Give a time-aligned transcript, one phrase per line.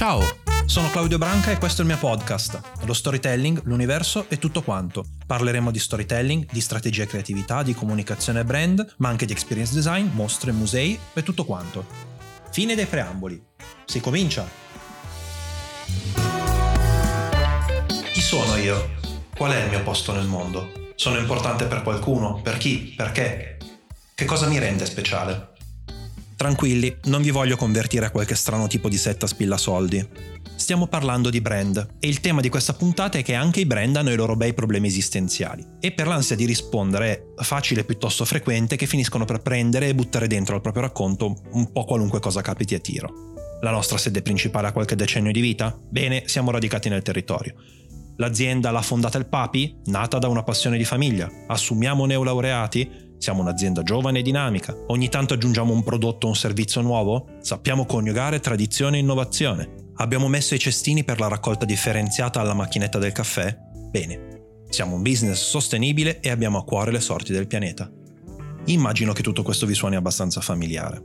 [0.00, 0.22] Ciao,
[0.64, 2.58] sono Claudio Branca e questo è il mio podcast.
[2.86, 5.04] Lo storytelling, l'universo e tutto quanto.
[5.26, 9.74] Parleremo di storytelling, di strategia e creatività, di comunicazione e brand, ma anche di experience
[9.74, 11.84] design, mostre, musei e tutto quanto.
[12.50, 13.44] Fine dei preamboli.
[13.84, 14.48] Si comincia!
[18.10, 18.92] Chi sono io?
[19.36, 20.92] Qual è il mio posto nel mondo?
[20.94, 22.40] Sono importante per qualcuno?
[22.40, 22.94] Per chi?
[22.96, 23.58] Perché?
[24.14, 25.49] Che cosa mi rende speciale?
[26.40, 30.02] Tranquilli, non vi voglio convertire a qualche strano tipo di setta spilla soldi.
[30.54, 33.94] Stiamo parlando di brand e il tema di questa puntata è che anche i brand
[33.96, 38.86] hanno i loro bei problemi esistenziali e per l'ansia di rispondere facile piuttosto frequente che
[38.86, 42.80] finiscono per prendere e buttare dentro al proprio racconto un po' qualunque cosa capiti a
[42.80, 43.34] tiro.
[43.60, 45.78] La nostra sede principale ha qualche decennio di vita?
[45.90, 47.52] Bene, siamo radicati nel territorio.
[48.16, 51.30] L'azienda l'ha fondata il Papi, nata da una passione di famiglia.
[51.48, 53.09] Assumiamo neolaureati?
[53.20, 54.74] Siamo un'azienda giovane e dinamica.
[54.86, 57.36] Ogni tanto aggiungiamo un prodotto o un servizio nuovo?
[57.42, 59.90] Sappiamo coniugare tradizione e innovazione.
[59.96, 63.54] Abbiamo messo i cestini per la raccolta differenziata alla macchinetta del caffè?
[63.90, 64.62] Bene.
[64.70, 67.92] Siamo un business sostenibile e abbiamo a cuore le sorti del pianeta.
[68.64, 71.02] Immagino che tutto questo vi suoni abbastanza familiare.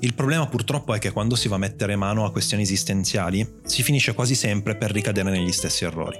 [0.00, 3.82] Il problema purtroppo è che quando si va a mettere mano a questioni esistenziali si
[3.82, 6.16] finisce quasi sempre per ricadere negli stessi errori.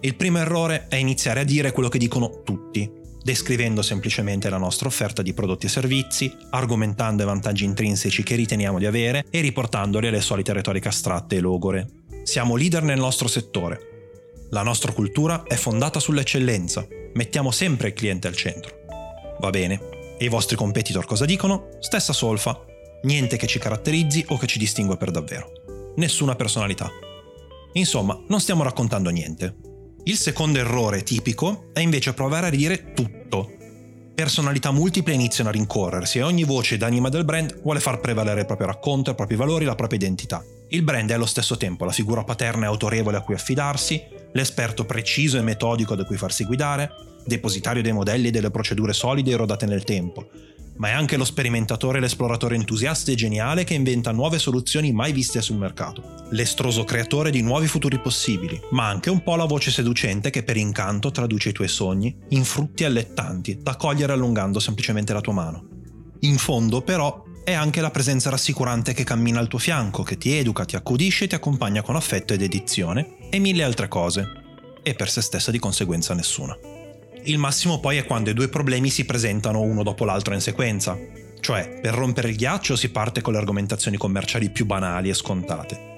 [0.00, 2.97] Il primo errore è iniziare a dire quello che dicono tutti,
[3.28, 8.78] descrivendo semplicemente la nostra offerta di prodotti e servizi, argomentando i vantaggi intrinseci che riteniamo
[8.78, 11.88] di avere e riportandoli alle solite retoriche astratte e logore.
[12.22, 13.80] Siamo leader nel nostro settore.
[14.48, 16.86] La nostra cultura è fondata sull'eccellenza.
[17.12, 18.74] Mettiamo sempre il cliente al centro.
[19.40, 19.78] Va bene.
[20.16, 21.68] E i vostri competitor cosa dicono?
[21.80, 22.58] Stessa solfa.
[23.02, 25.52] Niente che ci caratterizzi o che ci distingue per davvero.
[25.96, 26.88] Nessuna personalità.
[27.74, 29.67] Insomma, non stiamo raccontando niente.
[30.04, 33.52] Il secondo errore tipico è invece provare a dire tutto.
[34.14, 38.46] Personalità multiple iniziano a rincorrersi e ogni voce d'anima del brand vuole far prevalere il
[38.46, 40.42] proprio racconto, i propri valori, la propria identità.
[40.68, 44.84] Il brand è allo stesso tempo la figura paterna e autorevole a cui affidarsi, l'esperto
[44.84, 46.90] preciso e metodico da cui farsi guidare,
[47.24, 50.28] depositario dei modelli e delle procedure solide erodate nel tempo,
[50.78, 55.12] ma è anche lo sperimentatore e l'esploratore entusiasta e geniale che inventa nuove soluzioni mai
[55.12, 56.26] viste sul mercato.
[56.30, 60.56] L'estroso creatore di nuovi futuri possibili, ma anche un po' la voce seducente che per
[60.56, 65.68] incanto traduce i tuoi sogni in frutti allettanti da cogliere allungando semplicemente la tua mano.
[66.20, 70.36] In fondo, però, è anche la presenza rassicurante che cammina al tuo fianco, che ti
[70.36, 74.26] educa, ti accudisce e ti accompagna con affetto ed edizione, e mille altre cose.
[74.82, 76.77] E per se stessa di conseguenza nessuna.
[77.24, 80.98] Il massimo poi è quando i due problemi si presentano uno dopo l'altro in sequenza.
[81.40, 85.96] Cioè, per rompere il ghiaccio si parte con le argomentazioni commerciali più banali e scontate.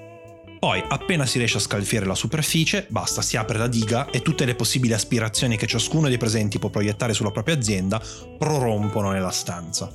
[0.59, 4.45] Poi, appena si riesce a scalfire la superficie, basta, si apre la diga e tutte
[4.45, 8.01] le possibili aspirazioni che ciascuno dei presenti può proiettare sulla propria azienda
[8.37, 9.91] prorompono nella stanza.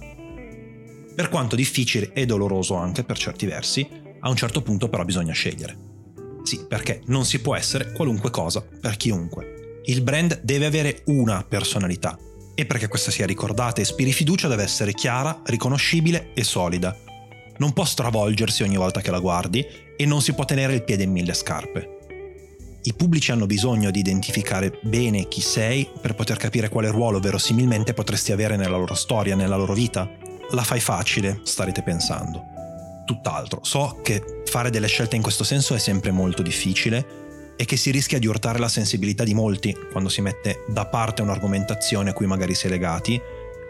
[1.14, 3.88] Per quanto difficile e doloroso anche per certi versi,
[4.20, 5.76] a un certo punto però bisogna scegliere.
[6.42, 9.55] Sì, perché non si può essere qualunque cosa per chiunque
[9.88, 12.18] il brand deve avere una personalità
[12.54, 16.96] e perché questa sia ricordata e ispiri fiducia deve essere chiara, riconoscibile e solida.
[17.58, 19.64] Non può stravolgersi ogni volta che la guardi
[19.96, 21.98] e non si può tenere il piede in mille scarpe.
[22.82, 27.94] I pubblici hanno bisogno di identificare bene chi sei per poter capire quale ruolo verosimilmente
[27.94, 30.08] potresti avere nella loro storia, nella loro vita.
[30.50, 32.42] La fai facile, starete pensando.
[33.04, 37.25] Tutt'altro, so che fare delle scelte in questo senso è sempre molto difficile
[37.56, 41.22] e che si rischia di urtare la sensibilità di molti quando si mette da parte
[41.22, 43.20] un'argomentazione a cui magari si è legati,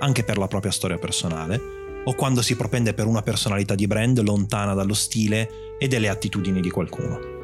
[0.00, 1.60] anche per la propria storia personale,
[2.04, 6.60] o quando si propende per una personalità di brand lontana dallo stile e delle attitudini
[6.60, 7.34] di qualcuno.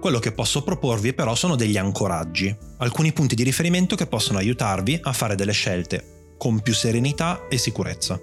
[0.00, 5.00] Quello che posso proporvi però sono degli ancoraggi, alcuni punti di riferimento che possono aiutarvi
[5.02, 8.20] a fare delle scelte con più serenità e sicurezza.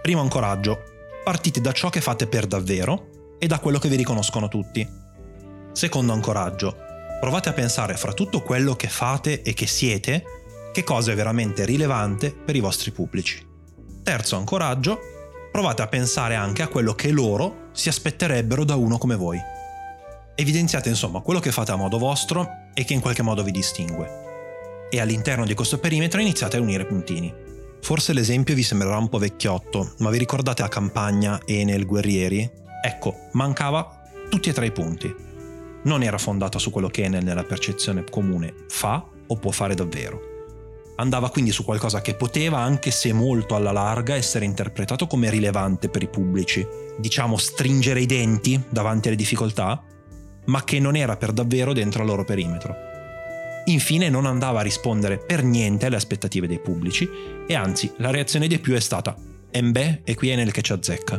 [0.00, 0.78] Primo ancoraggio,
[1.22, 4.97] partite da ciò che fate per davvero e da quello che vi riconoscono tutti
[5.78, 6.76] Secondo ancoraggio,
[7.20, 10.24] provate a pensare fra tutto quello che fate e che siete,
[10.72, 13.46] che cosa è veramente rilevante per i vostri pubblici.
[14.02, 14.98] Terzo ancoraggio,
[15.52, 19.38] provate a pensare anche a quello che loro si aspetterebbero da uno come voi.
[20.34, 24.88] Evidenziate insomma quello che fate a modo vostro e che in qualche modo vi distingue.
[24.90, 27.32] E all'interno di questo perimetro iniziate a unire puntini.
[27.80, 32.50] Forse l'esempio vi sembrerà un po' vecchiotto, ma vi ricordate a campagna e nel Guerrieri?
[32.84, 35.26] Ecco, mancava tutti e tre i punti
[35.84, 40.36] non era fondata su quello che Enel nella percezione comune fa o può fare davvero.
[40.96, 45.88] Andava quindi su qualcosa che poteva, anche se molto alla larga, essere interpretato come rilevante
[45.88, 46.66] per i pubblici,
[46.98, 49.80] diciamo stringere i denti davanti alle difficoltà,
[50.46, 52.74] ma che non era per davvero dentro il loro perimetro.
[53.66, 57.08] Infine non andava a rispondere per niente alle aspettative dei pubblici
[57.46, 59.14] e anzi la reazione dei più è stata
[59.50, 61.18] Embe e qui è nel che ci azzecca.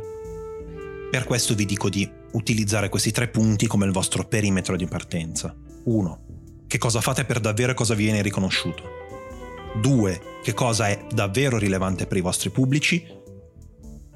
[1.10, 5.56] Per questo vi dico di utilizzare questi tre punti come il vostro perimetro di partenza.
[5.84, 6.22] 1.
[6.68, 8.84] Che cosa fate per davvero e cosa vi viene riconosciuto.
[9.82, 10.22] 2.
[10.44, 13.06] Che cosa è davvero rilevante per i vostri pubblici.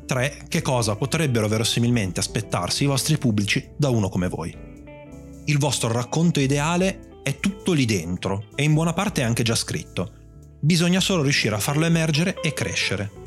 [0.06, 0.46] 3.
[0.48, 4.56] Che cosa potrebbero verosimilmente aspettarsi i vostri pubblici da uno come voi.
[5.46, 9.56] Il vostro racconto ideale è tutto lì dentro e in buona parte è anche già
[9.56, 10.12] scritto.
[10.60, 13.23] Bisogna solo riuscire a farlo emergere e crescere.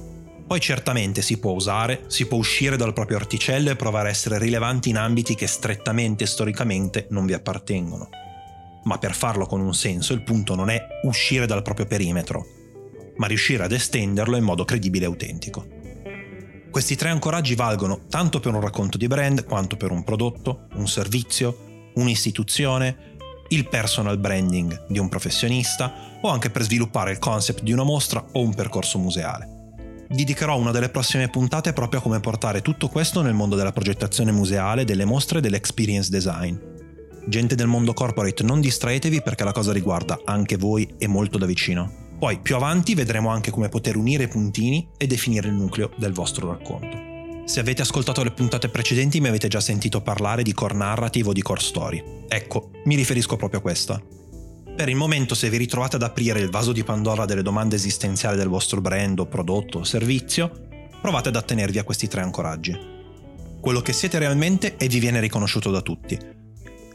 [0.46, 4.38] Poi certamente si può usare, si può uscire dal proprio articello e provare a essere
[4.38, 8.08] rilevanti in ambiti che strettamente e storicamente non vi appartengono.
[8.84, 12.46] Ma per farlo con un senso il punto non è uscire dal proprio perimetro,
[13.16, 15.66] ma riuscire ad estenderlo in modo credibile e autentico.
[16.70, 20.86] Questi tre ancoraggi valgono tanto per un racconto di brand quanto per un prodotto, un
[20.86, 23.14] servizio, un'istituzione,
[23.48, 28.24] il personal branding di un professionista o anche per sviluppare il concept di una mostra
[28.32, 29.55] o un percorso museale
[30.08, 34.32] dedicherò una delle prossime puntate proprio a come portare tutto questo nel mondo della progettazione
[34.32, 36.56] museale, delle mostre e dell'experience design.
[37.26, 41.46] Gente del mondo corporate, non distraetevi perché la cosa riguarda anche voi e molto da
[41.46, 42.04] vicino.
[42.18, 46.12] Poi più avanti vedremo anche come poter unire i puntini e definire il nucleo del
[46.12, 47.14] vostro racconto.
[47.44, 51.32] Se avete ascoltato le puntate precedenti mi avete già sentito parlare di core narrative o
[51.32, 52.02] di core story.
[52.26, 54.00] Ecco, mi riferisco proprio a questa.
[54.76, 58.36] Per il momento se vi ritrovate ad aprire il vaso di Pandora delle domande esistenziali
[58.36, 60.50] del vostro brand o prodotto o servizio,
[61.00, 62.78] provate ad attenervi a questi tre ancoraggi.
[63.58, 66.18] Quello che siete realmente e vi viene riconosciuto da tutti.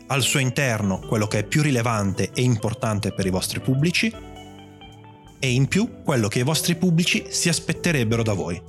[0.07, 4.13] Al suo interno quello che è più rilevante e importante per i vostri pubblici
[5.39, 8.61] e in più quello che i vostri pubblici si aspetterebbero da voi.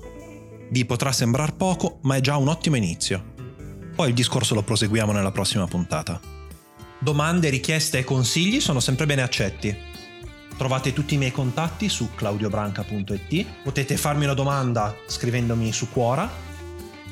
[0.71, 3.35] Vi potrà sembrare poco, ma è già un ottimo inizio.
[3.95, 6.42] Poi il discorso lo proseguiamo nella prossima puntata.
[7.03, 9.77] Domande, richieste e consigli sono sempre bene accetti.
[10.57, 13.47] Trovate tutti i miei contatti su claudiobranca.it.
[13.65, 16.31] Potete farmi una domanda scrivendomi su Quora.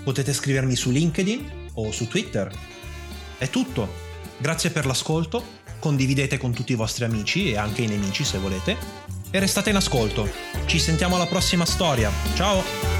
[0.04, 2.56] Potete scrivermi su LinkedIn o su Twitter.
[3.36, 3.92] È tutto.
[4.38, 5.58] Grazie per l'ascolto.
[5.80, 8.76] Condividete con tutti i vostri amici e anche i nemici se volete.
[9.28, 10.30] E restate in ascolto.
[10.66, 12.12] Ci sentiamo alla prossima storia.
[12.36, 12.99] Ciao!